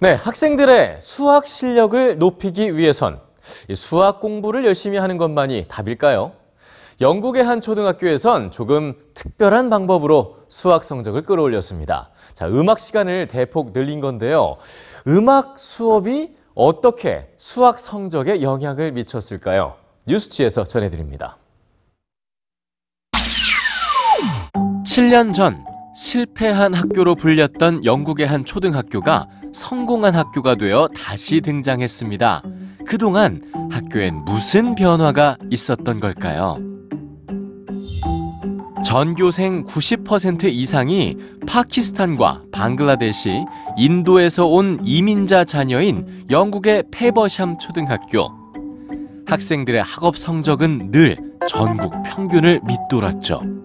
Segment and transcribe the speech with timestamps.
[0.00, 3.20] 네, 학생들의 수학 실력을 높이기 위해선
[3.68, 6.30] 이 수학 공부를 열심히 하는 것만이 답일까요?
[7.00, 12.10] 영국의 한 초등학교에선 조금 특별한 방법으로 수학 성적을 끌어올렸습니다.
[12.32, 14.58] 자, 음악 시간을 대폭 늘린 건데요.
[15.08, 19.74] 음악 수업이 어떻게 수학 성적에 영향을 미쳤을까요?
[20.06, 21.38] 뉴스취에서 전해드립니다.
[24.84, 25.67] 7년 전
[25.98, 32.44] 실패한 학교로 불렸던 영국의 한 초등학교가 성공한 학교가 되어 다시 등장했습니다.
[32.86, 36.56] 그동안 학교엔 무슨 변화가 있었던 걸까요?
[38.84, 41.16] 전교생 90% 이상이
[41.48, 43.44] 파키스탄과 방글라데시,
[43.76, 48.30] 인도에서 온 이민자 자녀인 영국의 페버샴 초등학교.
[49.26, 51.16] 학생들의 학업 성적은 늘
[51.48, 53.57] 전국 평균을 밑돌았죠.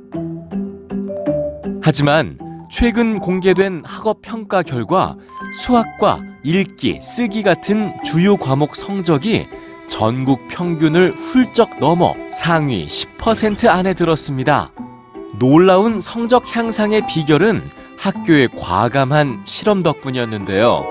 [1.85, 2.39] 하지만
[2.71, 5.17] 최근 공개된 학업 평가 결과
[5.51, 9.47] 수학과 읽기, 쓰기 같은 주요 과목 성적이
[9.89, 14.71] 전국 평균을 훌쩍 넘어 상위 10% 안에 들었습니다.
[15.37, 17.61] 놀라운 성적 향상의 비결은
[17.97, 20.85] 학교의 과감한 실험 덕분이었는데요.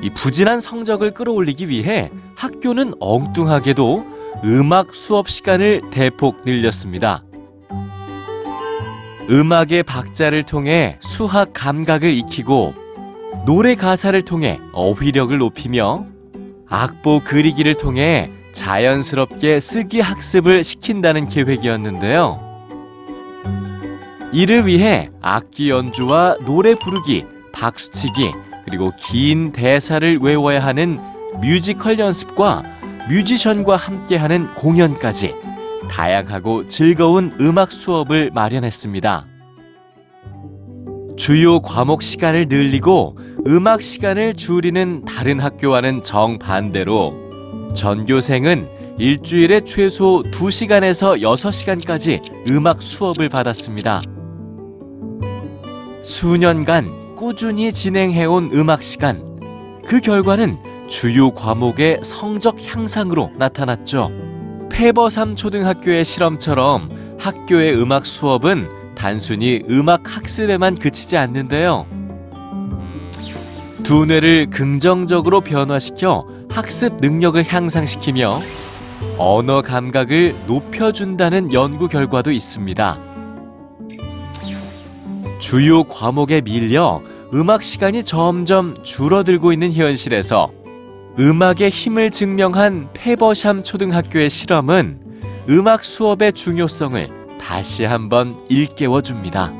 [0.00, 4.06] 이 부진한 성적을 끌어올리기 위해 학교는 엉뚱하게도
[4.44, 7.24] 음악 수업 시간을 대폭 늘렸습니다.
[9.30, 12.74] 음악의 박자를 통해 수학 감각을 익히고
[13.46, 16.04] 노래 가사를 통해 어휘력을 높이며
[16.68, 22.40] 악보 그리기를 통해 자연스럽게 쓰기 학습을 시킨다는 계획이었는데요.
[24.32, 28.32] 이를 위해 악기 연주와 노래 부르기, 박수치기,
[28.64, 30.98] 그리고 긴 대사를 외워야 하는
[31.40, 32.62] 뮤지컬 연습과
[33.08, 35.34] 뮤지션과 함께하는 공연까지
[35.88, 39.26] 다양하고 즐거운 음악 수업을 마련했습니다.
[41.16, 43.14] 주요 과목 시간을 늘리고
[43.46, 47.14] 음악 시간을 줄이는 다른 학교와는 정반대로
[47.74, 54.02] 전교생은 일주일에 최소 2시간에서 6시간까지 음악 수업을 받았습니다.
[56.02, 59.38] 수년간 꾸준히 진행해온 음악 시간.
[59.84, 60.58] 그 결과는
[60.88, 64.23] 주요 과목의 성적 향상으로 나타났죠.
[64.74, 71.86] 페버삼 초등학교의 실험처럼 학교의 음악 수업은 단순히 음악 학습에만 그치지 않는데요.
[73.84, 78.40] 두뇌를 긍정적으로 변화시켜 학습 능력을 향상시키며
[79.16, 82.98] 언어 감각을 높여준다는 연구 결과도 있습니다.
[85.38, 87.00] 주요 과목에 밀려
[87.32, 90.50] 음악 시간이 점점 줄어들고 있는 현실에서
[91.18, 94.98] 음악의 힘을 증명한 페버샴 초등학교의 실험은
[95.48, 97.08] 음악 수업의 중요성을
[97.40, 99.52] 다시 한번 일깨워 줍니다.